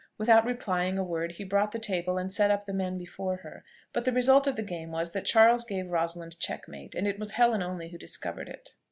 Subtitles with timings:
[0.17, 3.63] Without replying a word, he brought the table and set up the men before her;
[3.93, 7.33] but the result of the game was, that Charles gave Rosalind checkmate, and it was
[7.33, 8.69] Helen only who discovered it.